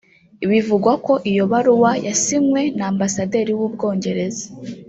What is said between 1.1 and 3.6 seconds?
iyi baruwa yasinywe na Ambasaderi